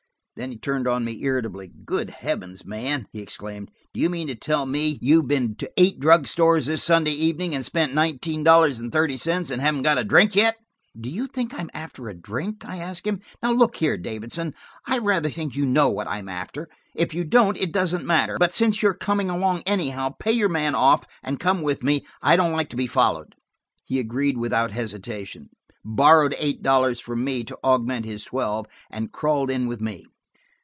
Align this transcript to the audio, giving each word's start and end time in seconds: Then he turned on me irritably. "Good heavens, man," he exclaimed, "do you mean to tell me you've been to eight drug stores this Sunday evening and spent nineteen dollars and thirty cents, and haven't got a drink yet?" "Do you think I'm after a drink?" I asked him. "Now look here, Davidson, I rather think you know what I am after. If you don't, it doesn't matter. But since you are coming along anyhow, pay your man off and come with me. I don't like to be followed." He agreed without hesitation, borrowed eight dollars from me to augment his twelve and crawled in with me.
Then 0.37 0.49
he 0.49 0.57
turned 0.57 0.87
on 0.87 1.03
me 1.05 1.21
irritably. 1.21 1.71
"Good 1.85 2.09
heavens, 2.09 2.65
man," 2.65 3.05
he 3.11 3.19
exclaimed, 3.21 3.69
"do 3.93 3.99
you 3.99 4.09
mean 4.09 4.27
to 4.27 4.33
tell 4.33 4.65
me 4.65 4.97
you've 4.99 5.27
been 5.27 5.55
to 5.57 5.69
eight 5.77 5.99
drug 5.99 6.25
stores 6.25 6.65
this 6.65 6.83
Sunday 6.83 7.11
evening 7.11 7.53
and 7.53 7.63
spent 7.63 7.93
nineteen 7.93 8.43
dollars 8.43 8.79
and 8.79 8.91
thirty 8.91 9.17
cents, 9.17 9.51
and 9.51 9.61
haven't 9.61 9.83
got 9.83 9.99
a 9.99 10.03
drink 10.03 10.35
yet?" 10.35 10.55
"Do 10.99 11.11
you 11.11 11.27
think 11.27 11.53
I'm 11.53 11.69
after 11.75 12.09
a 12.09 12.15
drink?" 12.15 12.65
I 12.65 12.77
asked 12.77 13.05
him. 13.05 13.19
"Now 13.43 13.51
look 13.51 13.75
here, 13.75 13.97
Davidson, 13.97 14.55
I 14.87 14.97
rather 14.99 15.29
think 15.29 15.55
you 15.55 15.63
know 15.65 15.89
what 15.89 16.07
I 16.07 16.17
am 16.17 16.29
after. 16.29 16.69
If 16.95 17.13
you 17.13 17.23
don't, 17.23 17.57
it 17.57 17.71
doesn't 17.73 18.05
matter. 18.05 18.37
But 18.39 18.53
since 18.53 18.81
you 18.81 18.89
are 18.89 18.93
coming 18.95 19.29
along 19.29 19.61
anyhow, 19.67 20.15
pay 20.17 20.31
your 20.31 20.49
man 20.49 20.73
off 20.73 21.05
and 21.21 21.39
come 21.41 21.61
with 21.61 21.83
me. 21.83 22.03
I 22.23 22.35
don't 22.35 22.53
like 22.53 22.69
to 22.69 22.75
be 22.77 22.87
followed." 22.87 23.35
He 23.83 23.99
agreed 23.99 24.37
without 24.37 24.71
hesitation, 24.71 25.49
borrowed 25.85 26.33
eight 26.39 26.63
dollars 26.63 26.99
from 26.99 27.23
me 27.23 27.43
to 27.43 27.59
augment 27.63 28.05
his 28.07 28.23
twelve 28.23 28.65
and 28.89 29.11
crawled 29.11 29.51
in 29.51 29.67
with 29.67 29.81
me. 29.81 30.03